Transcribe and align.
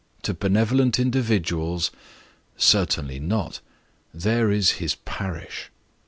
To 0.23 0.33
benevolent 0.33 0.97
individuals? 0.97 1.91
Certainly 2.57 3.19
not 3.19 3.59
there 4.15 4.49
is 4.51 4.71
his 4.81 4.95
parish. 4.95 5.69